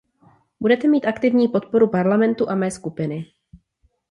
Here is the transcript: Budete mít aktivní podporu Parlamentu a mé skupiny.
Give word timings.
Budete 0.59 0.87
mít 0.87 1.05
aktivní 1.05 1.47
podporu 1.47 1.87
Parlamentu 1.87 2.49
a 2.49 2.55
mé 2.55 2.71
skupiny. 2.71 3.31